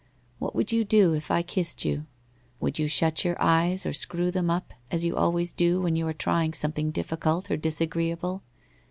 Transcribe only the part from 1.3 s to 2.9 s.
kissed you? Would you